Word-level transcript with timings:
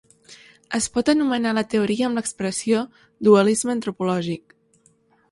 Es 0.77 0.85
pot 0.93 1.09
anomenar 1.11 1.51
la 1.57 1.63
teoria 1.73 2.07
amb 2.07 2.19
l'expressió 2.19 2.79
«dualisme 3.27 3.75
antropològic». 3.75 4.57